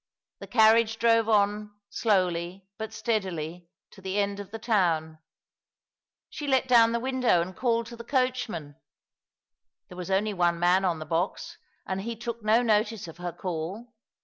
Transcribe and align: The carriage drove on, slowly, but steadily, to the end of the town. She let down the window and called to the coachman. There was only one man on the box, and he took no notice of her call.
The 0.39 0.47
carriage 0.47 0.97
drove 0.97 1.29
on, 1.29 1.75
slowly, 1.91 2.67
but 2.79 2.91
steadily, 2.91 3.69
to 3.91 4.01
the 4.01 4.17
end 4.17 4.39
of 4.39 4.49
the 4.49 4.57
town. 4.57 5.19
She 6.27 6.47
let 6.47 6.67
down 6.67 6.91
the 6.91 6.99
window 6.99 7.39
and 7.39 7.55
called 7.55 7.85
to 7.85 7.95
the 7.95 8.03
coachman. 8.03 8.77
There 9.89 9.97
was 9.97 10.09
only 10.09 10.33
one 10.33 10.57
man 10.57 10.85
on 10.85 10.97
the 10.97 11.05
box, 11.05 11.55
and 11.85 12.01
he 12.01 12.15
took 12.15 12.41
no 12.43 12.63
notice 12.63 13.07
of 13.07 13.17
her 13.17 13.31
call. 13.31 13.93